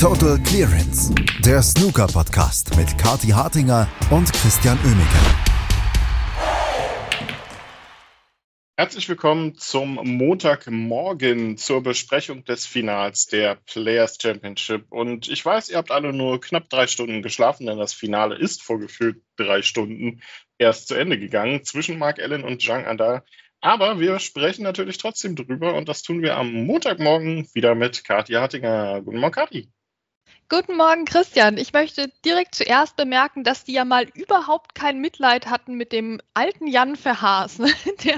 [0.00, 1.12] Total Clearance,
[1.44, 5.18] der Snooker-Podcast mit Kati Hartinger und Christian Oemeke.
[8.76, 14.84] Herzlich willkommen zum Montagmorgen zur Besprechung des Finals der Players Championship.
[14.92, 18.62] Und ich weiß, ihr habt alle nur knapp drei Stunden geschlafen, denn das Finale ist
[18.62, 20.22] vor gefühlt drei Stunden
[20.58, 23.24] erst zu Ende gegangen zwischen Mark Allen und Zhang Anda.
[23.60, 28.34] Aber wir sprechen natürlich trotzdem drüber und das tun wir am Montagmorgen wieder mit Kathi
[28.34, 29.02] Hartinger.
[29.02, 29.72] Guten Morgen, Kathi.
[30.50, 31.58] Guten Morgen, Christian.
[31.58, 36.22] Ich möchte direkt zuerst bemerken, dass die ja mal überhaupt kein Mitleid hatten mit dem
[36.32, 37.70] alten Jan Verhaas, ne?
[38.04, 38.14] der,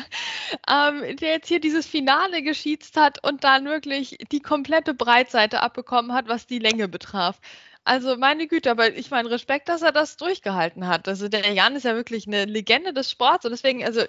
[0.69, 6.13] ähm, der jetzt hier dieses Finale geschießt hat und dann wirklich die komplette Breitseite abbekommen
[6.13, 7.41] hat, was die Länge betraf.
[7.83, 11.09] Also meine Güte, aber ich meine Respekt, dass er das durchgehalten hat.
[11.09, 14.05] Also der Jan ist ja wirklich eine Legende des Sports und deswegen, also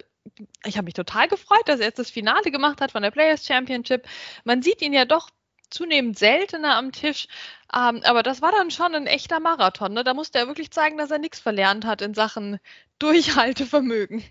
[0.64, 3.44] ich habe mich total gefreut, dass er jetzt das Finale gemacht hat von der Players
[3.44, 4.06] Championship.
[4.44, 5.28] Man sieht ihn ja doch
[5.72, 7.26] zunehmend seltener am Tisch.
[7.74, 9.92] Ähm, aber das war dann schon ein echter Marathon.
[9.92, 10.04] Ne?
[10.04, 12.58] Da musste er wirklich zeigen, dass er nichts verlernt hat in Sachen
[12.98, 14.22] Durchhaltevermögen.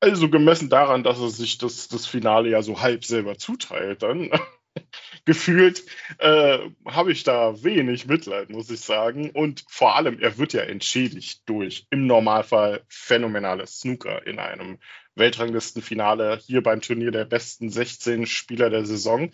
[0.00, 4.30] Also gemessen daran, dass er sich das, das Finale ja so halb selber zuteilt, dann
[5.24, 5.84] gefühlt
[6.18, 9.30] äh, habe ich da wenig Mitleid, muss ich sagen.
[9.30, 14.78] Und vor allem, er wird ja entschädigt durch im Normalfall phänomenales Snooker in einem
[15.14, 19.30] Weltranglistenfinale hier beim Turnier der besten 16 Spieler der Saison.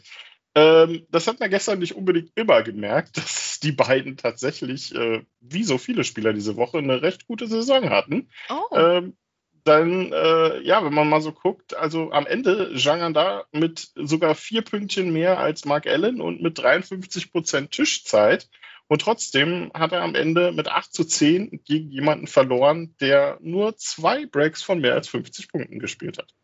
[0.55, 5.65] Ähm, das hat man gestern nicht unbedingt immer gemerkt, dass die beiden tatsächlich, äh, wie
[5.65, 8.29] so viele Spieler diese Woche, eine recht gute Saison hatten.
[8.48, 8.77] Oh.
[8.77, 9.17] Ähm,
[9.65, 14.34] dann, äh, ja, wenn man mal so guckt, also am Ende Zhang da mit sogar
[14.34, 18.48] vier Pünktchen mehr als Mark Allen und mit 53 Prozent Tischzeit.
[18.89, 23.77] Und trotzdem hat er am Ende mit 8 zu 10 gegen jemanden verloren, der nur
[23.77, 26.34] zwei Breaks von mehr als 50 Punkten gespielt hat.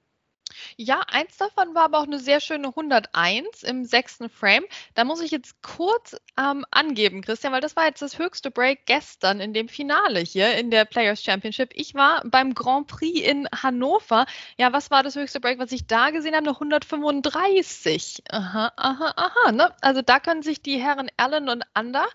[0.77, 4.65] Ja, eins davon war aber auch eine sehr schöne 101 im sechsten Frame.
[4.95, 8.87] Da muss ich jetzt kurz ähm, angeben, Christian, weil das war jetzt das höchste Break
[8.87, 11.71] gestern in dem Finale hier in der Players Championship.
[11.75, 14.27] Ich war beim Grand Prix in Hannover.
[14.59, 16.47] Ja, was war das höchste Break, was ich da gesehen habe?
[16.47, 18.23] Eine 135.
[18.31, 19.53] Aha, aha, aha.
[19.53, 19.75] Ne?
[19.81, 22.07] Also da können sich die Herren Allen und Ander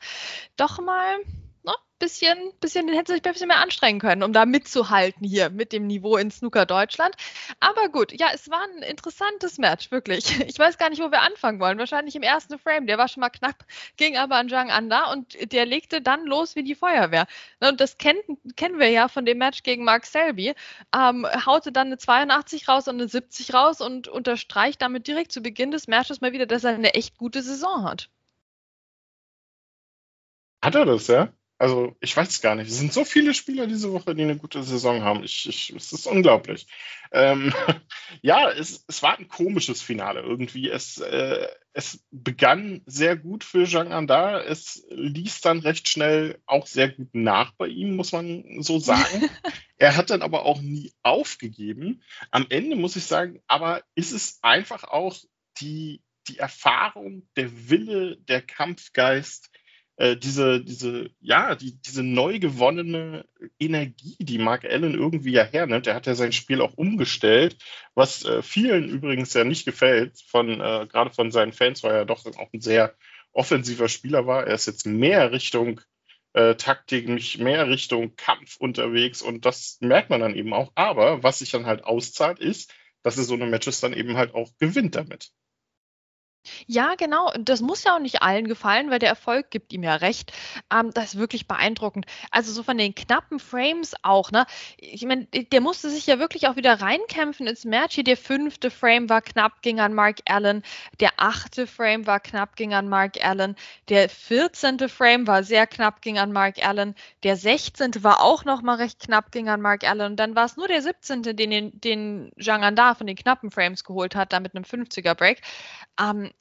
[0.57, 1.17] doch mal
[2.01, 5.85] bisschen, bisschen, hätte sich ein bisschen mehr anstrengen können, um da mitzuhalten hier mit dem
[5.85, 7.15] Niveau in Snooker Deutschland.
[7.59, 10.39] Aber gut, ja, es war ein interessantes Match, wirklich.
[10.51, 11.77] Ich weiß gar nicht, wo wir anfangen wollen.
[11.77, 12.87] Wahrscheinlich im ersten Frame.
[12.87, 13.63] Der war schon mal knapp,
[13.95, 17.27] ging aber an Zhang Anda und der legte dann los wie die Feuerwehr.
[17.59, 18.21] Und das kennen,
[18.55, 20.55] kennen wir ja von dem Match gegen Mark Selby.
[20.95, 25.41] Ähm, haute dann eine 82 raus und eine 70 raus und unterstreicht damit direkt zu
[25.41, 28.09] Beginn des Matches mal wieder, dass er eine echt gute Saison hat.
[30.63, 31.33] Hat er das, ja?
[31.61, 32.71] Also ich weiß es gar nicht.
[32.71, 35.23] Es sind so viele Spieler diese Woche, die eine gute Saison haben.
[35.23, 36.65] Ich, ich, es ist unglaublich.
[37.11, 37.53] Ähm,
[38.23, 40.71] ja, es, es war ein komisches Finale irgendwie.
[40.71, 44.41] Es, äh, es begann sehr gut für Jean Anda.
[44.41, 49.29] Es ließ dann recht schnell auch sehr gut nach bei ihm, muss man so sagen.
[49.77, 52.01] er hat dann aber auch nie aufgegeben.
[52.31, 55.15] Am Ende muss ich sagen, aber ist es einfach auch
[55.59, 59.51] die, die Erfahrung, der Wille, der Kampfgeist,
[60.01, 63.23] äh, diese, diese, ja, die, diese neu gewonnene
[63.59, 65.85] Energie, die Mark Allen irgendwie ja hernimmt.
[65.85, 67.55] Er hat ja sein Spiel auch umgestellt,
[67.93, 72.05] was äh, vielen übrigens ja nicht gefällt, von, äh, gerade von seinen Fans, weil er
[72.05, 72.95] doch auch ein sehr
[73.31, 74.47] offensiver Spieler war.
[74.47, 75.81] Er ist jetzt mehr Richtung
[76.33, 80.71] äh, Taktik, nicht mehr Richtung Kampf unterwegs und das merkt man dann eben auch.
[80.73, 82.73] Aber was sich dann halt auszahlt, ist,
[83.03, 85.31] dass er so eine Matches dann eben halt auch gewinnt damit.
[86.67, 87.31] Ja, genau.
[87.39, 90.31] Das muss ja auch nicht allen gefallen, weil der Erfolg gibt ihm ja recht.
[90.73, 92.05] Ähm, das ist wirklich beeindruckend.
[92.31, 94.45] Also so von den knappen Frames auch, ne?
[94.77, 97.95] Ich meine, der musste sich ja wirklich auch wieder reinkämpfen ins Match.
[97.95, 100.63] Hier der fünfte Frame war knapp, ging an Mark Allen.
[100.99, 103.55] Der achte Frame war knapp, ging an Mark Allen.
[103.89, 106.95] Der vierzehnte Frame war sehr knapp, ging an Mark Allen.
[107.23, 110.11] Der sechzehnte war auch noch mal recht knapp, ging an Mark Allen.
[110.11, 113.83] Und dann war es nur der siebzehnte, den, den Zhang Anda von den knappen Frames
[113.83, 115.41] geholt hat, da mit einem 50er Break.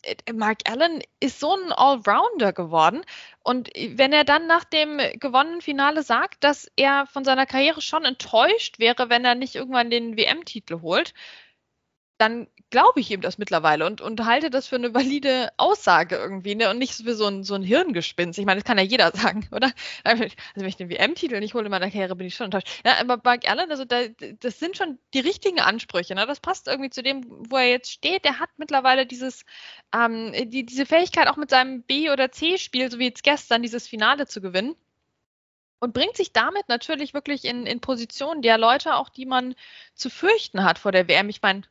[0.02, 3.02] Ähm, Mark Allen ist so ein Allrounder geworden.
[3.42, 8.04] Und wenn er dann nach dem gewonnenen Finale sagt, dass er von seiner Karriere schon
[8.04, 11.14] enttäuscht wäre, wenn er nicht irgendwann den WM-Titel holt,
[12.20, 16.54] dann glaube ich ihm das mittlerweile und, und halte das für eine valide Aussage irgendwie
[16.54, 16.68] ne?
[16.68, 18.38] und nicht für so ein, so ein Hirngespinst.
[18.38, 19.72] Ich meine, das kann ja jeder sagen, oder?
[20.04, 20.24] Also
[20.54, 22.68] wenn ich den WM-Titel nicht hole in meiner Karriere, bin ich schon enttäuscht.
[22.84, 24.02] Ja, aber Mark Allen, also da,
[24.40, 26.14] das sind schon die richtigen Ansprüche.
[26.14, 26.26] Ne?
[26.26, 28.24] Das passt irgendwie zu dem, wo er jetzt steht.
[28.26, 29.44] Der hat mittlerweile dieses,
[29.94, 33.88] ähm, die, diese Fähigkeit, auch mit seinem B- oder C-Spiel, so wie jetzt gestern, dieses
[33.88, 34.76] Finale zu gewinnen
[35.80, 39.54] und bringt sich damit natürlich wirklich in, in Positionen der Leute auch, die man
[39.94, 41.30] zu fürchten hat vor der WM.
[41.30, 41.62] Ich meine,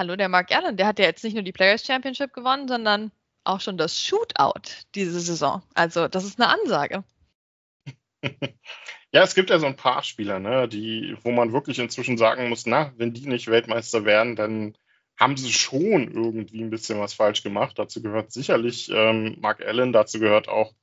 [0.00, 3.12] hallo, der Mark Allen, der hat ja jetzt nicht nur die Players Championship gewonnen, sondern
[3.44, 5.62] auch schon das Shootout diese Saison.
[5.74, 7.04] Also das ist eine Ansage.
[9.12, 12.48] Ja, es gibt ja so ein paar Spieler, ne, die, wo man wirklich inzwischen sagen
[12.48, 14.76] muss, na, wenn die nicht Weltmeister werden, dann
[15.18, 17.76] haben sie schon irgendwie ein bisschen was falsch gemacht.
[17.76, 20.74] Dazu gehört sicherlich ähm, Mark Allen, dazu gehört auch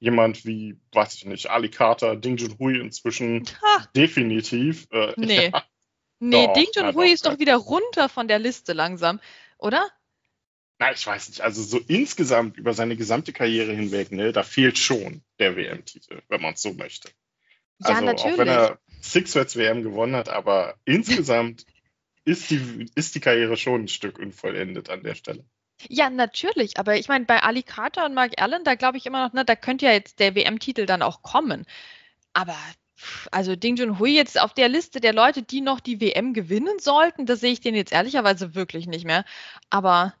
[0.00, 3.86] jemand wie, weiß ich nicht, Ali Carter, Ding Junhui inzwischen ha.
[3.94, 4.88] definitiv.
[4.90, 5.50] Äh, nee.
[5.50, 5.62] Ja.
[6.18, 9.20] Nee, doch, Ding Junhui ist doch wieder runter von der Liste langsam,
[9.58, 9.86] oder?
[10.78, 11.40] Na, ich weiß nicht.
[11.40, 16.42] Also so insgesamt über seine gesamte Karriere hinweg, ne, da fehlt schon der WM-Titel, wenn
[16.42, 17.10] man es so möchte.
[17.78, 18.34] Ja, also, natürlich.
[18.34, 21.66] Auch wenn er Sixwets WM gewonnen hat, aber insgesamt
[22.24, 25.44] ist, die, ist die Karriere schon ein Stück unvollendet an der Stelle.
[25.88, 26.78] Ja, natürlich.
[26.78, 29.44] Aber ich meine, bei Ali Carter und Mark Allen, da glaube ich immer noch, ne,
[29.44, 31.66] da könnte ja jetzt der WM-Titel dann auch kommen.
[32.32, 32.56] Aber
[33.30, 37.26] also Ding Junhui jetzt auf der Liste der Leute, die noch die WM gewinnen sollten,
[37.26, 39.24] da sehe ich den jetzt ehrlicherweise wirklich nicht mehr.
[39.70, 40.14] Aber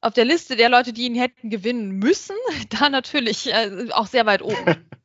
[0.00, 2.36] auf der Liste der Leute, die ihn hätten gewinnen müssen,
[2.68, 4.86] da natürlich äh, auch sehr weit oben.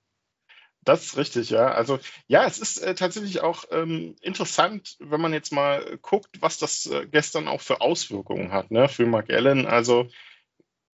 [0.84, 1.68] Das ist richtig, ja.
[1.68, 6.60] Also ja, es ist äh, tatsächlich auch ähm, interessant, wenn man jetzt mal guckt, was
[6.60, 9.66] das äh, gestern auch für Auswirkungen hat, ne, für Mark Allen.
[9.66, 10.08] Also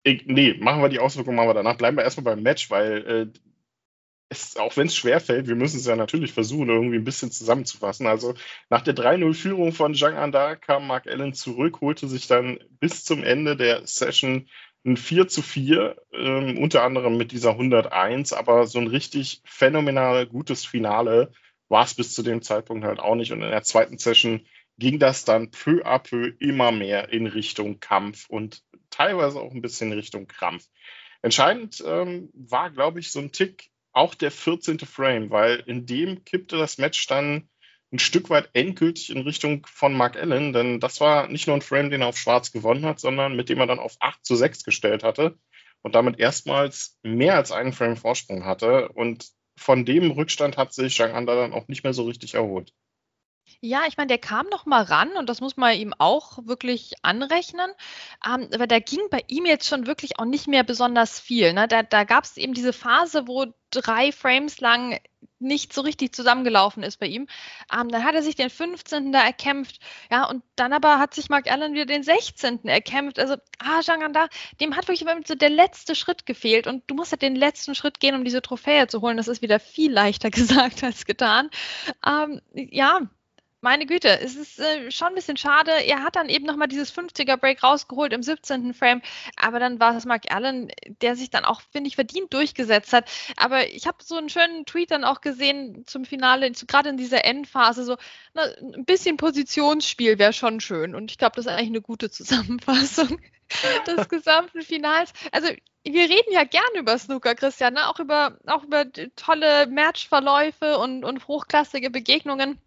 [0.04, 1.76] ich, nee, machen wir die Auswirkungen, machen wir danach.
[1.76, 3.40] Bleiben wir erstmal beim Match, weil äh,
[4.30, 8.06] es, auch wenn es schwerfällt, wir müssen es ja natürlich versuchen, irgendwie ein bisschen zusammenzufassen.
[8.06, 8.36] Also
[8.70, 13.24] nach der 3-0-Führung von Zhang Anda kam Mark Allen zurück, holte sich dann bis zum
[13.24, 14.48] Ende der Session
[14.86, 20.26] ein 4 zu 4, ähm, unter anderem mit dieser 101, aber so ein richtig phänomenal
[20.26, 21.32] gutes Finale
[21.68, 23.32] war es bis zu dem Zeitpunkt halt auch nicht.
[23.32, 24.46] Und in der zweiten Session
[24.78, 29.62] ging das dann peu à peu immer mehr in Richtung Kampf und teilweise auch ein
[29.62, 30.66] bisschen Richtung Krampf.
[31.22, 34.80] Entscheidend ähm, war, glaube ich, so ein Tick auch der 14.
[34.80, 37.50] Frame, weil in dem kippte das Match dann
[37.92, 41.62] ein Stück weit endgültig in Richtung von Mark Allen, denn das war nicht nur ein
[41.62, 44.36] Frame, den er auf Schwarz gewonnen hat, sondern mit dem er dann auf 8 zu
[44.36, 45.38] 6 gestellt hatte
[45.82, 48.90] und damit erstmals mehr als einen Frame Vorsprung hatte.
[48.90, 52.74] Und von dem Rückstand hat sich Zhang Anda dann auch nicht mehr so richtig erholt.
[53.62, 56.94] Ja, ich meine, der kam noch mal ran und das muss man ihm auch wirklich
[57.02, 57.70] anrechnen.
[58.26, 61.52] Ähm, aber da ging bei ihm jetzt schon wirklich auch nicht mehr besonders viel.
[61.52, 61.68] Ne?
[61.68, 65.00] Da, da gab es eben diese Phase, wo drei Frames lang
[65.40, 67.28] nicht so richtig zusammengelaufen ist bei ihm.
[67.74, 69.12] Ähm, dann hat er sich den 15.
[69.12, 69.80] da erkämpft.
[70.10, 72.66] Ja, und dann aber hat sich Mark Allen wieder den 16.
[72.66, 73.20] erkämpft.
[73.20, 74.28] Also, ah, Janganda,
[74.62, 76.66] dem hat wirklich so der letzte Schritt gefehlt.
[76.68, 79.18] Und du musst halt den letzten Schritt gehen, um diese Trophäe zu holen.
[79.18, 81.50] Das ist wieder viel leichter gesagt als getan.
[82.06, 83.02] Ähm, ja,
[83.62, 85.72] meine Güte, es ist äh, schon ein bisschen schade.
[85.72, 88.74] Er hat dann eben nochmal dieses 50er-Break rausgeholt im 17.
[88.74, 89.02] Frame,
[89.36, 90.72] aber dann war es Mark Allen,
[91.02, 93.10] der sich dann auch, finde ich, verdient durchgesetzt hat.
[93.36, 97.26] Aber ich habe so einen schönen Tweet dann auch gesehen zum Finale, gerade in dieser
[97.26, 97.98] Endphase, so
[98.34, 100.96] na, ein bisschen Positionsspiel wäre schon schön.
[100.96, 103.20] Und ich glaube, das ist eigentlich eine gute Zusammenfassung
[103.88, 105.12] des gesamten Finals.
[105.32, 105.50] Also
[105.84, 107.88] wir reden ja gerne über Snooker, Christian, ne?
[107.88, 108.86] auch über, auch über
[109.16, 112.60] tolle Matchverläufe und, und hochklassige Begegnungen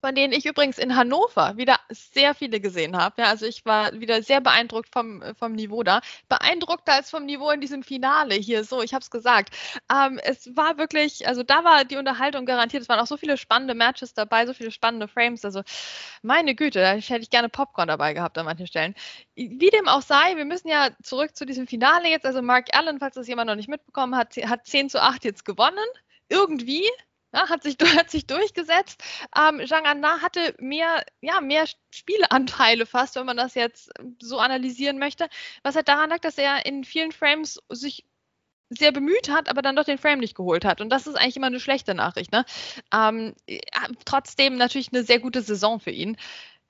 [0.00, 3.22] von denen ich übrigens in Hannover wieder sehr viele gesehen habe.
[3.22, 6.00] Ja, also ich war wieder sehr beeindruckt vom, vom Niveau da.
[6.28, 8.64] Beeindruckter als vom Niveau in diesem Finale hier.
[8.64, 9.54] So, ich habe es gesagt.
[9.92, 12.82] Ähm, es war wirklich, also da war die Unterhaltung garantiert.
[12.82, 15.44] Es waren auch so viele spannende Matches dabei, so viele spannende Frames.
[15.44, 15.62] Also
[16.22, 18.94] meine Güte, da hätte ich gerne Popcorn dabei gehabt an manchen Stellen.
[19.34, 22.26] Wie dem auch sei, wir müssen ja zurück zu diesem Finale jetzt.
[22.26, 25.44] Also Mark Allen, falls das jemand noch nicht mitbekommen hat, hat 10 zu 8 jetzt
[25.44, 25.78] gewonnen.
[26.28, 26.88] Irgendwie,
[27.32, 29.02] ja, hat, sich, hat sich durchgesetzt.
[29.36, 34.98] Ähm, Zhang Anna hatte mehr, ja, mehr Spieleanteile fast, wenn man das jetzt so analysieren
[34.98, 35.28] möchte.
[35.62, 38.04] Was halt daran lag, dass er in vielen Frames sich
[38.70, 40.80] sehr bemüht hat, aber dann doch den Frame nicht geholt hat.
[40.80, 42.32] Und das ist eigentlich immer eine schlechte Nachricht.
[42.32, 42.44] Ne?
[42.94, 43.34] Ähm,
[44.04, 46.16] trotzdem natürlich eine sehr gute Saison für ihn.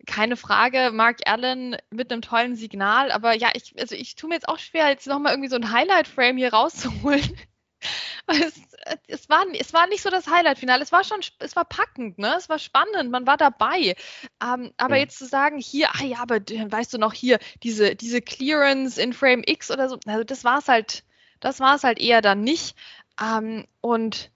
[0.07, 4.37] Keine Frage, Mark Allen mit einem tollen Signal, aber ja, ich, also ich tue mir
[4.37, 7.37] jetzt auch schwer, jetzt nochmal irgendwie so ein Highlight-Frame hier rauszuholen.
[8.27, 8.61] es,
[9.07, 10.83] es, war, es war nicht so das Highlight-Finale.
[10.83, 12.35] Es war schon, es war packend, ne?
[12.37, 13.95] Es war spannend, man war dabei.
[14.43, 15.03] Ähm, aber ja.
[15.03, 19.13] jetzt zu sagen, hier, ah ja, aber weißt du noch hier, diese, diese Clearance in
[19.13, 21.05] Frame X oder so, also das war es halt,
[21.41, 22.77] das war es halt eher dann nicht.
[23.21, 24.31] Ähm, und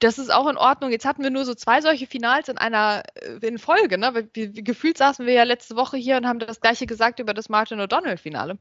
[0.00, 0.90] das ist auch in Ordnung.
[0.90, 4.14] Jetzt hatten wir nur so zwei solche Finals in einer äh, in Folge, ne?
[4.14, 7.34] Weil wir, gefühlt saßen wir ja letzte Woche hier und haben das gleiche gesagt über
[7.34, 8.58] das Martin O'Donnell-Finale.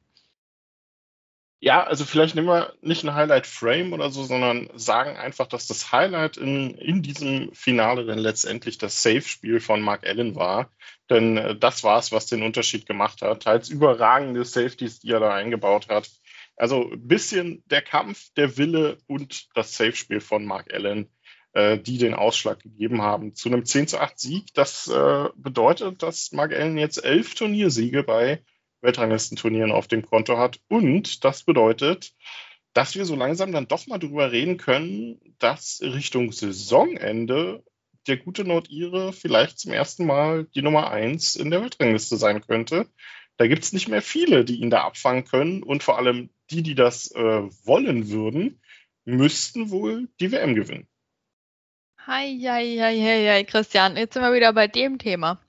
[1.61, 5.91] Ja, also vielleicht nehmen wir nicht ein Highlight-Frame oder so, sondern sagen einfach, dass das
[5.91, 10.69] Highlight in, in diesem Finale dann letztendlich das Safe-Spiel von Mark Allen war.
[11.09, 13.43] Denn äh, das war es, was den Unterschied gemacht hat.
[13.43, 16.09] Teils überragende Safeties, die er da eingebaut hat.
[16.57, 21.09] Also ein bisschen der Kampf, der Wille und das Safe-Spiel von Mark Allen,
[21.53, 23.33] äh, die den Ausschlag gegeben haben.
[23.33, 28.03] Zu einem 10 zu 8 Sieg, das äh, bedeutet, dass Mark Allen jetzt elf Turniersiege
[28.03, 28.43] bei
[28.85, 30.59] Weltranglistenturnieren auf dem Konto hat.
[30.69, 32.13] Und das bedeutet,
[32.73, 37.63] dass wir so langsam dann doch mal drüber reden können, dass Richtung Saisonende
[38.07, 42.87] der gute Nordire vielleicht zum ersten Mal die Nummer 1 in der Weltrangliste sein könnte.
[43.37, 45.63] Da gibt es nicht mehr viele, die ihn da abfangen können.
[45.63, 47.19] Und vor allem die, die das äh,
[47.65, 48.61] wollen würden,
[49.05, 50.87] müssten wohl die WM gewinnen.
[52.05, 55.41] Hei, hei, hei, hei, Christian, jetzt sind wir wieder bei dem Thema.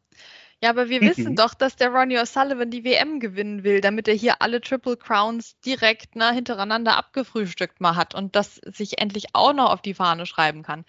[0.63, 1.37] Ja, aber wir wissen mhm.
[1.37, 5.59] doch, dass der Ronnie O'Sullivan die WM gewinnen will, damit er hier alle Triple Crowns
[5.61, 10.25] direkt na, hintereinander abgefrühstückt mal hat und das sich endlich auch noch auf die Fahne
[10.25, 10.87] schreiben kann.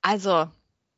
[0.00, 0.50] Also,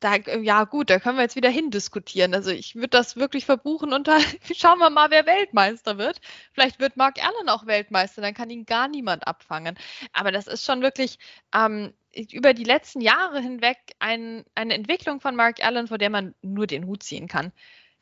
[0.05, 2.35] da, ja gut, da können wir jetzt wieder hindiskutieren.
[2.35, 4.19] Also ich würde das wirklich verbuchen und da
[4.55, 6.21] schauen wir mal, wer Weltmeister wird.
[6.53, 9.79] Vielleicht wird Mark Allen auch Weltmeister, dann kann ihn gar niemand abfangen.
[10.13, 11.19] Aber das ist schon wirklich
[11.55, 16.35] ähm, über die letzten Jahre hinweg ein, eine Entwicklung von Mark Allen, vor der man
[16.43, 17.53] nur den Hut ziehen kann.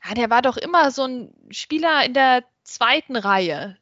[0.04, 3.78] Ja, der war doch immer so ein Spieler in der zweiten Reihe.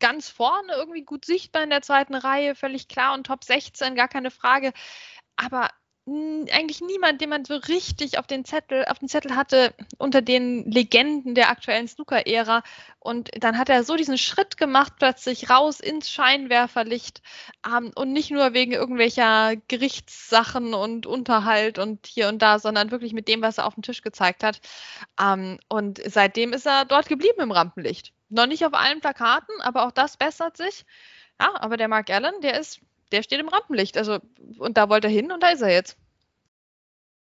[0.00, 4.08] Ganz vorne, irgendwie gut sichtbar in der zweiten Reihe, völlig klar und Top 16, gar
[4.08, 4.72] keine Frage.
[5.36, 5.70] Aber
[6.06, 10.68] eigentlich niemand, den man so richtig auf den Zettel, auf den Zettel hatte unter den
[10.70, 12.62] Legenden der aktuellen Snooker-Ära.
[12.98, 17.22] Und dann hat er so diesen Schritt gemacht, plötzlich raus ins Scheinwerferlicht
[17.66, 23.12] ähm, und nicht nur wegen irgendwelcher Gerichtssachen und Unterhalt und hier und da, sondern wirklich
[23.12, 24.60] mit dem, was er auf den Tisch gezeigt hat.
[25.20, 28.12] Ähm, und seitdem ist er dort geblieben im Rampenlicht.
[28.30, 30.86] Noch nicht auf allen Plakaten, aber auch das bessert sich.
[31.40, 32.80] Ja, aber der Mark Allen, der ist
[33.12, 33.96] der steht im Rampenlicht.
[33.96, 34.18] Also,
[34.58, 35.96] und da wollte er hin und da ist er jetzt.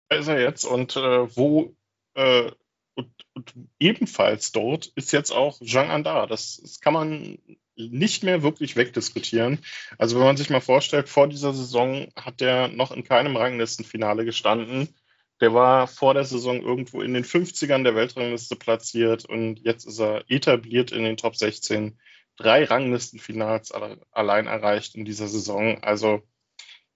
[0.09, 1.75] Da ist er jetzt und äh, wo
[2.15, 2.51] äh,
[2.95, 6.27] und, und, ebenfalls dort ist jetzt auch Jean Andar.
[6.27, 7.39] Das, das, kann man
[7.77, 9.59] nicht mehr wirklich wegdiskutieren.
[9.99, 14.25] Also wenn man sich mal vorstellt, vor dieser Saison hat er noch in keinem Ranglistenfinale
[14.25, 14.89] gestanden.
[15.41, 19.99] Der war vor der Saison irgendwo in den 50ern der Weltrangliste platziert und jetzt ist
[19.99, 21.99] er etabliert in den Top 16
[22.37, 25.83] drei Ranglistenfinals allein erreicht in dieser Saison.
[25.83, 26.23] Also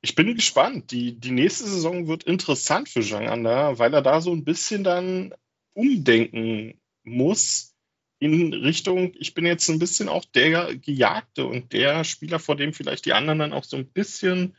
[0.01, 0.91] ich bin gespannt.
[0.91, 4.85] Die, die nächste Saison wird interessant für Zhang Anda, weil er da so ein bisschen
[4.85, 5.35] dann
[5.75, 7.77] umdenken muss
[8.19, 12.73] in Richtung, ich bin jetzt ein bisschen auch der Gejagte und der Spieler, vor dem
[12.73, 14.57] vielleicht die anderen dann auch so ein bisschen,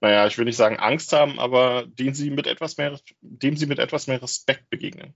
[0.00, 3.66] naja, ich will nicht sagen Angst haben, aber den sie mit etwas mehr, dem sie
[3.66, 5.14] mit etwas mehr Respekt begegnen.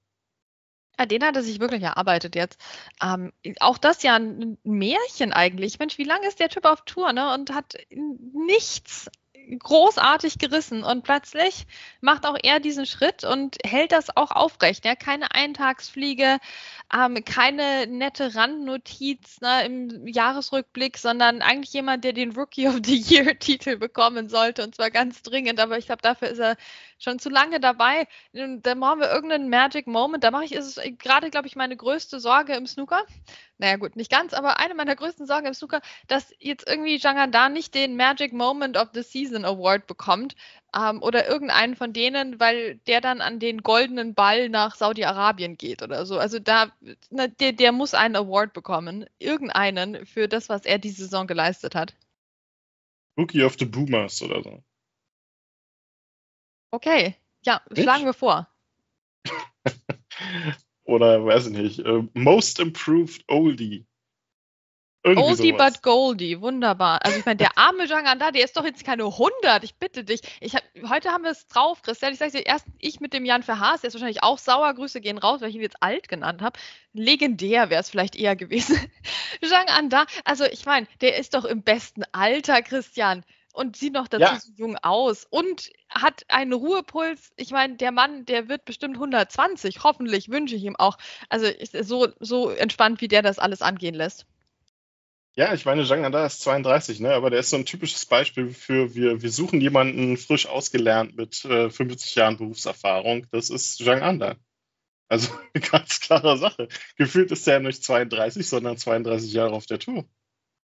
[0.99, 2.61] Ja, den hat er sich wirklich erarbeitet jetzt.
[3.03, 5.79] Ähm, auch das ja ein Märchen eigentlich.
[5.79, 7.33] Mensch, wie lange ist der Typ auf Tour ne?
[7.35, 9.11] und hat nichts
[9.59, 11.67] großartig gerissen und plötzlich
[12.01, 14.85] macht auch er diesen Schritt und hält das auch aufrecht.
[14.85, 14.95] Ja?
[14.95, 16.39] Keine Eintagsfliege,
[16.95, 22.97] ähm, keine nette Randnotiz ne, im Jahresrückblick, sondern eigentlich jemand, der den Rookie of the
[22.97, 25.61] Year-Titel bekommen sollte und zwar ganz dringend.
[25.61, 26.57] Aber ich glaube, dafür ist er
[26.99, 28.09] schon zu lange dabei.
[28.33, 30.25] Da brauchen wir irgendeinen Magic Moment.
[30.25, 33.05] Da mache ich, ist es gerade, glaube ich, meine größte Sorge im Snooker
[33.59, 37.53] naja gut, nicht ganz, aber eine meiner größten Sorgen im Snooker, dass jetzt irgendwie Jangan
[37.53, 40.37] nicht den Magic Moment of the Season Award bekommt
[40.75, 45.83] ähm, oder irgendeinen von denen, weil der dann an den goldenen Ball nach Saudi-Arabien geht
[45.83, 46.19] oder so.
[46.19, 46.73] Also da,
[47.11, 51.75] na, der, der muss einen Award bekommen, irgendeinen für das, was er diese Saison geleistet
[51.75, 51.95] hat.
[53.19, 54.63] Rookie of the Boomers oder so.
[56.71, 57.83] Okay, ja, nicht?
[57.83, 58.49] schlagen wir vor.
[60.89, 63.87] oder weiß ich nicht, uh, Most Improved Oldie.
[65.05, 65.75] Irgendwie Oldie sowas.
[65.75, 67.05] but Goldie, wunderbar.
[67.05, 70.23] Also ich meine, der arme Janganda, der ist doch jetzt keine 100, ich bitte dich.
[70.41, 72.15] Ich hab, heute haben wir es drauf, Christian.
[72.15, 74.73] Ich sage dir erst, ich mit dem Jan Verhaas, der ist wahrscheinlich auch sauer.
[74.75, 76.59] Grüße gehen raus, weil ich ihn jetzt alt genannt habe.
[76.95, 78.79] Legendär wäre es vielleicht eher gewesen.
[79.43, 83.25] Janganda, also ich meine, der ist doch im besten Alter, Christian
[83.59, 84.41] und sieht noch dazu ja.
[84.41, 87.33] so jung aus und hat einen Ruhepuls.
[87.37, 89.83] Ich meine, der Mann, der wird bestimmt 120.
[89.83, 90.97] Hoffentlich wünsche ich ihm auch.
[91.29, 94.27] Also ist so, so entspannt, wie der das alles angehen lässt.
[95.35, 97.15] Ja, ich meine, Zhang Nanda ist 32, ne?
[97.15, 101.45] aber der ist so ein typisches Beispiel für, wir, wir suchen jemanden frisch ausgelernt mit
[101.45, 103.27] äh, 50 Jahren Berufserfahrung.
[103.31, 104.37] Das ist Zhang Anda.
[105.09, 106.69] Also eine ganz klare Sache.
[106.97, 110.05] Gefühlt ist er ja nicht 32, sondern 32 Jahre auf der Tour.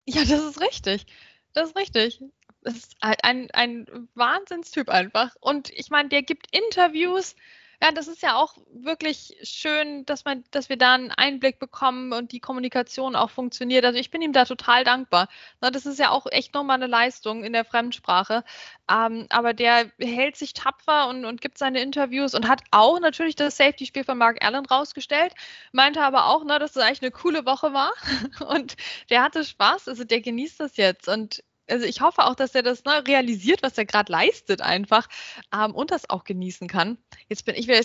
[0.05, 1.05] Ja, das ist richtig.
[1.53, 2.21] Das ist richtig.
[2.63, 5.35] Das ist ein, ein Wahnsinnstyp einfach.
[5.41, 7.35] Und ich meine, der gibt Interviews.
[7.81, 12.13] Ja, das ist ja auch wirklich schön, dass man, dass wir da einen Einblick bekommen
[12.13, 13.83] und die Kommunikation auch funktioniert.
[13.83, 15.27] Also ich bin ihm da total dankbar.
[15.59, 18.45] Na, das ist ja auch echt nochmal eine Leistung in der Fremdsprache.
[18.89, 23.35] Ähm, aber der hält sich tapfer und, und gibt seine Interviews und hat auch natürlich
[23.35, 25.33] das Safety-Spiel von Mark Allen rausgestellt,
[25.73, 27.91] meinte aber auch, ne, dass es eigentlich eine coole Woche war.
[28.47, 28.77] Und
[29.09, 31.09] der hatte Spaß, also der genießt das jetzt.
[31.09, 35.07] Und also ich hoffe auch, dass er das ne, realisiert, was er gerade leistet einfach
[35.53, 36.97] ähm, und das auch genießen kann.
[37.29, 37.81] Jetzt bin ich wieder,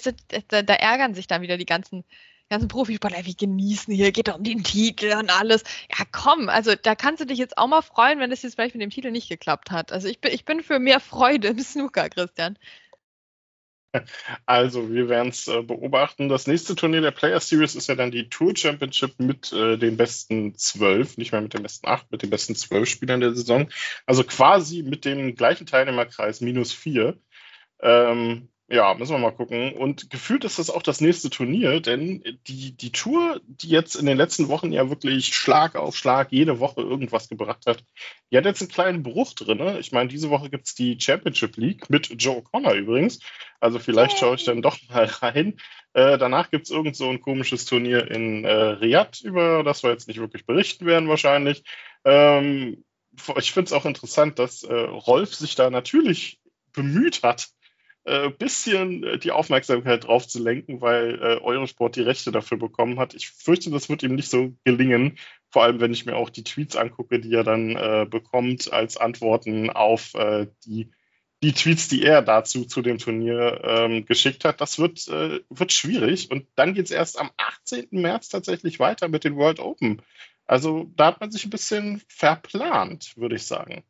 [0.49, 2.05] da, da, ärgern sich dann wieder die ganzen
[2.51, 5.65] ganzen Profisportler, wir genießen hier, geht doch um den Titel und alles.
[5.91, 8.75] Ja, komm, also da kannst du dich jetzt auch mal freuen, wenn es jetzt vielleicht
[8.75, 9.93] mit dem Titel nicht geklappt hat.
[9.93, 12.59] Also ich bin, ich bin für mehr Freude im Snooker, Christian.
[14.47, 16.29] Also, wir werden es äh, beobachten.
[16.29, 19.97] Das nächste Turnier der Player Series ist ja dann die Tour Championship mit äh, den
[19.97, 23.69] besten zwölf, nicht mehr mit den besten acht, mit den besten zwölf Spielern der Saison.
[24.07, 27.19] Also quasi mit dem gleichen Teilnehmerkreis minus vier.
[27.81, 29.73] Ähm, ja, müssen wir mal gucken.
[29.73, 34.05] Und gefühlt ist das auch das nächste Turnier, denn die, die Tour, die jetzt in
[34.05, 37.83] den letzten Wochen ja wirklich Schlag auf Schlag jede Woche irgendwas gebracht hat,
[38.31, 39.77] die hat jetzt einen kleinen Bruch drin.
[39.79, 43.21] Ich meine, diese Woche gibt es die Championship League mit Joe Connor übrigens.
[43.61, 45.57] Also vielleicht schaue ich dann doch mal rein.
[45.93, 49.91] Äh, danach gibt es irgend so ein komisches Turnier in äh, Riyadh, über das wir
[49.91, 51.65] jetzt nicht wirklich berichten werden wahrscheinlich.
[52.05, 52.85] Ähm,
[53.37, 56.41] ich finde es auch interessant, dass äh, Rolf sich da natürlich
[56.73, 57.49] bemüht hat,
[58.05, 62.99] äh, bisschen äh, die Aufmerksamkeit drauf zu lenken, weil äh, Eurosport die Rechte dafür bekommen
[62.99, 63.15] hat.
[63.15, 65.19] Ich fürchte, das wird ihm nicht so gelingen.
[65.51, 68.97] Vor allem, wenn ich mir auch die Tweets angucke, die er dann äh, bekommt als
[68.97, 70.91] Antworten auf äh, die,
[71.43, 74.61] die Tweets, die er dazu zu dem Turnier ähm, geschickt hat.
[74.61, 76.31] Das wird, äh, wird schwierig.
[76.31, 77.89] Und dann geht es erst am 18.
[77.91, 80.03] März tatsächlich weiter mit den World Open.
[80.47, 83.85] Also da hat man sich ein bisschen verplant, würde ich sagen.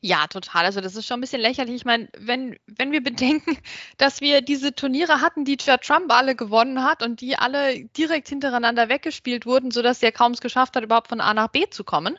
[0.00, 0.64] Ja, total.
[0.64, 1.76] Also das ist schon ein bisschen lächerlich.
[1.76, 3.56] Ich meine, wenn, wenn wir bedenken,
[3.98, 8.28] dass wir diese Turniere hatten, die Judd Trump alle gewonnen hat und die alle direkt
[8.28, 11.82] hintereinander weggespielt wurden, sodass er kaum es geschafft hat, überhaupt von A nach B zu
[11.82, 12.18] kommen.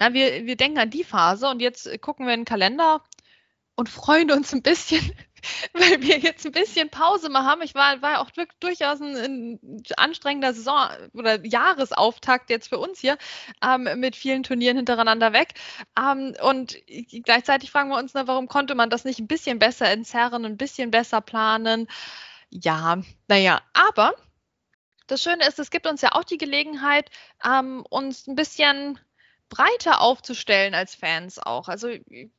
[0.00, 3.02] Ja, wir, wir denken an die Phase und jetzt gucken wir in den Kalender
[3.80, 5.00] und freuen uns ein bisschen,
[5.72, 7.62] weil wir jetzt ein bisschen Pause mal haben.
[7.62, 13.16] Ich war, war auch durchaus ein, ein, anstrengender Saison oder Jahresauftakt jetzt für uns hier
[13.64, 15.54] ähm, mit vielen Turnieren hintereinander weg.
[15.98, 16.76] Ähm, und
[17.24, 20.58] gleichzeitig fragen wir uns, na, warum konnte man das nicht ein bisschen besser entzerren, ein
[20.58, 21.88] bisschen besser planen?
[22.50, 24.12] Ja, naja, aber
[25.06, 27.10] das Schöne ist, es gibt uns ja auch die Gelegenheit,
[27.42, 28.98] ähm, uns ein bisschen
[29.50, 31.68] breiter aufzustellen als Fans auch.
[31.68, 31.88] Also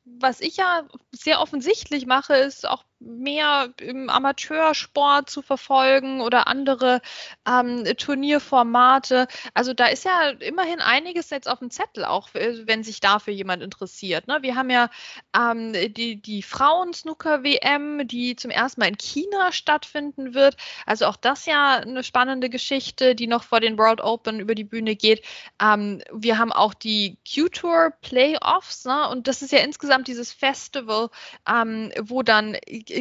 [0.04, 7.00] was ich ja sehr offensichtlich mache, ist auch mehr im Amateursport zu verfolgen oder andere
[7.46, 9.26] ähm, Turnierformate.
[9.54, 13.62] Also da ist ja immerhin einiges jetzt auf dem Zettel, auch wenn sich dafür jemand
[13.62, 14.26] interessiert.
[14.28, 14.38] Ne?
[14.42, 14.90] Wir haben ja
[15.36, 20.56] ähm, die, die Frauen-Snooker-WM, die zum ersten Mal in China stattfinden wird.
[20.86, 24.64] Also auch das ja eine spannende Geschichte, die noch vor den World Open über die
[24.64, 25.24] Bühne geht.
[25.60, 29.08] Ähm, wir haben auch die Q-Tour Playoffs ne?
[29.08, 31.08] und das ist ja insgesamt dieses Festival,
[31.48, 32.56] ähm, wo dann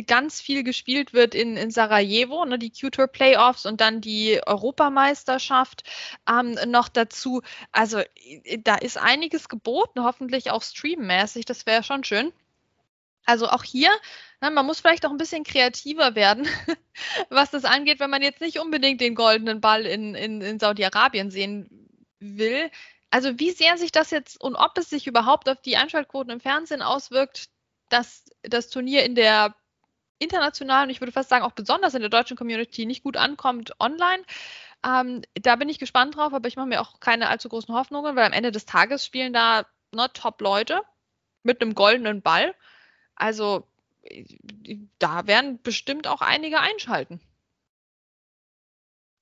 [0.06, 5.84] ganz viel gespielt wird in, in Sarajevo, ne, die Q-Tour Playoffs und dann die Europameisterschaft
[6.30, 7.42] ähm, noch dazu.
[7.72, 8.02] Also
[8.60, 12.34] da ist einiges geboten, hoffentlich auch streammäßig, das wäre schon schön.
[13.26, 13.90] Also auch hier,
[14.42, 16.48] na, ne, man muss vielleicht auch ein bisschen kreativer werden,
[17.30, 21.30] was das angeht, wenn man jetzt nicht unbedingt den goldenen Ball in, in, in Saudi-Arabien
[21.30, 21.70] sehen
[22.20, 22.72] will.
[23.12, 26.40] Also wie sehr sich das jetzt und ob es sich überhaupt auf die Einschaltquoten im
[26.40, 27.50] Fernsehen auswirkt,
[27.90, 29.54] dass das Turnier in der
[30.22, 33.74] international und ich würde fast sagen auch besonders in der deutschen Community nicht gut ankommt
[33.80, 34.24] online.
[34.86, 38.16] Ähm, da bin ich gespannt drauf, aber ich mache mir auch keine allzu großen Hoffnungen,
[38.16, 40.82] weil am Ende des Tages spielen da ne, Top-Leute
[41.44, 42.56] mit einem goldenen Ball.
[43.16, 43.68] Also
[45.00, 47.20] da werden bestimmt auch einige einschalten.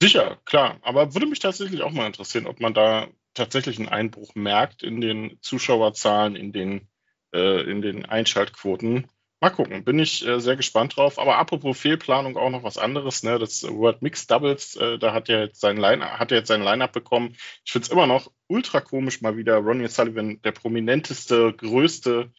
[0.01, 0.79] Sicher, klar.
[0.81, 5.01] Aber würde mich tatsächlich auch mal interessieren, ob man da tatsächlich einen Einbruch merkt in
[5.01, 6.87] den Zuschauerzahlen, in den,
[7.33, 9.09] äh, in den Einschaltquoten.
[9.41, 11.17] Mal gucken, bin ich äh, sehr gespannt drauf.
[11.17, 13.23] Aber apropos Fehlplanung auch noch was anderes.
[13.23, 13.39] Ne?
[13.39, 16.61] Das World Mixed Doubles, äh, da hat er jetzt sein Line, hat er jetzt sein
[16.61, 17.35] Line-Up bekommen.
[17.63, 22.31] Ich finde es immer noch ultra komisch, mal wieder Ronnie Sullivan, der prominenteste, größte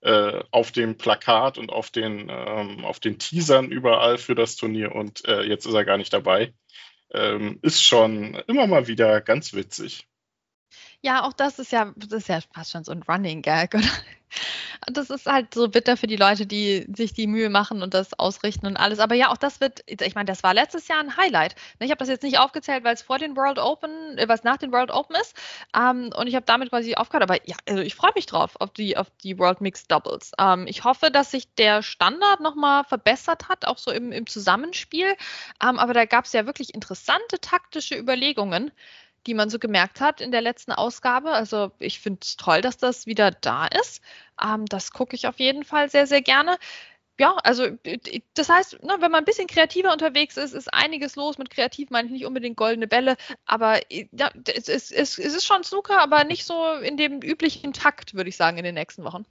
[0.00, 4.94] äh, auf dem Plakat und auf den, ähm, auf den Teasern überall für das Turnier
[4.94, 6.52] und äh, jetzt ist er gar nicht dabei.
[7.12, 10.08] Ähm, ist schon immer mal wieder ganz witzig.
[11.02, 13.88] Ja, auch das ist ja, das ist ja fast schon so ein Running Gag, oder?
[14.86, 18.18] Das ist halt so bitter für die Leute, die sich die Mühe machen und das
[18.18, 18.98] ausrichten und alles.
[19.00, 21.54] Aber ja, auch das wird, ich meine, das war letztes Jahr ein Highlight.
[21.80, 24.56] Ich habe das jetzt nicht aufgezählt, weil es vor den World Open, äh, was nach
[24.58, 25.34] den World Open ist.
[25.76, 27.24] Ähm, und ich habe damit quasi aufgehört.
[27.28, 30.32] Aber ja, also ich freue mich drauf, auf die, auf die World Mixed Doubles.
[30.38, 35.16] Ähm, ich hoffe, dass sich der Standard nochmal verbessert hat, auch so im, im Zusammenspiel.
[35.62, 38.70] Ähm, aber da gab es ja wirklich interessante taktische Überlegungen
[39.26, 41.30] die man so gemerkt hat in der letzten Ausgabe.
[41.32, 44.02] Also ich finde es toll, dass das wieder da ist.
[44.42, 46.58] Ähm, das gucke ich auf jeden Fall sehr, sehr gerne.
[47.18, 47.66] Ja, also
[48.34, 51.36] das heißt, ne, wenn man ein bisschen kreativer unterwegs ist, ist einiges los.
[51.36, 55.44] Mit kreativ meine ich nicht unbedingt goldene Bälle, aber ja, es, es, es, es ist
[55.44, 59.04] schon Snooker, aber nicht so in dem üblichen Takt, würde ich sagen, in den nächsten
[59.04, 59.26] Wochen.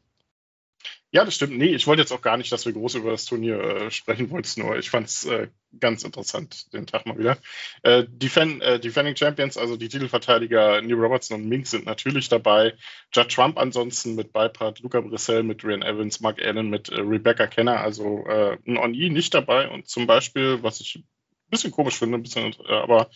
[1.12, 1.58] Ja, das stimmt.
[1.58, 4.30] Nee, ich wollte jetzt auch gar nicht, dass wir groß über das Turnier äh, sprechen,
[4.30, 4.78] wollte es nur.
[4.78, 5.48] Ich fand es äh,
[5.80, 7.40] ganz interessant, den Tag mal wieder.
[7.82, 12.76] Äh, Defend, äh, Defending Champions, also die Titelverteidiger Neil Robertson und Mink sind natürlich dabei.
[13.12, 17.48] Judd Trump ansonsten mit Beipart, Luca Brissell mit Ryan Evans, Mark Allen mit äh, Rebecca
[17.48, 19.68] Kenner, also äh, ein Oni nicht dabei.
[19.68, 21.06] Und zum Beispiel, was ich ein
[21.50, 23.10] bisschen komisch finde, ein bisschen, aber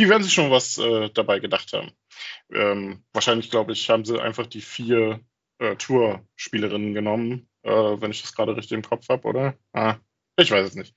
[0.00, 0.74] die werden sich schon was
[1.14, 1.92] dabei gedacht haben.
[2.52, 5.20] Ähm, wahrscheinlich, glaube ich, haben sie einfach die vier
[5.58, 9.54] äh, Tour-Spielerinnen genommen, äh, wenn ich das gerade richtig im Kopf habe, oder?
[9.72, 9.96] Ah,
[10.36, 10.94] ich weiß es nicht.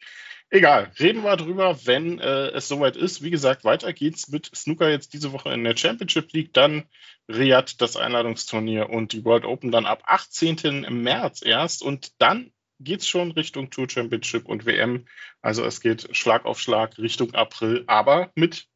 [0.52, 3.22] Egal, reden wir drüber, wenn äh, es soweit ist.
[3.22, 6.86] Wie gesagt, weiter geht's mit Snooker jetzt diese Woche in der Championship League, dann
[7.28, 10.88] Riyadh das Einladungsturnier und die World Open dann ab 18.
[10.90, 15.06] März erst und dann geht's schon Richtung Tour Championship und WM.
[15.42, 18.68] Also es geht Schlag auf Schlag Richtung April, aber mit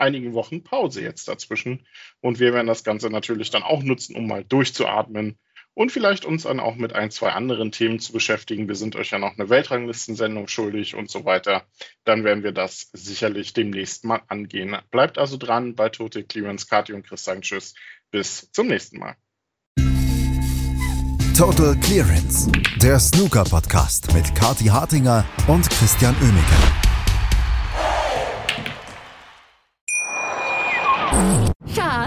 [0.00, 1.86] einigen Wochen Pause jetzt dazwischen.
[2.20, 5.38] Und wir werden das Ganze natürlich dann auch nutzen, um mal durchzuatmen
[5.74, 8.68] und vielleicht uns dann auch mit ein, zwei anderen Themen zu beschäftigen.
[8.68, 11.64] Wir sind euch ja noch eine Weltranglistensendung schuldig und so weiter.
[12.04, 14.76] Dann werden wir das sicherlich demnächst mal angehen.
[14.90, 17.74] Bleibt also dran bei Tote Clearance, Kati und Chris sagen Tschüss.
[18.10, 19.16] Bis zum nächsten Mal.
[21.38, 22.50] Total Clearance,
[22.82, 26.89] der Snooker-Podcast mit Kati Hartinger und Christian Oemeke.